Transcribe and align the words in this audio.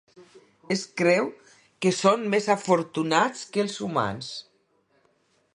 Es 0.75 0.85
creu 1.01 1.29
que 1.85 1.93
són 1.99 2.25
més 2.35 2.49
afortunats 2.57 3.47
que 3.53 3.65
els 3.69 3.79
humans? 3.89 4.35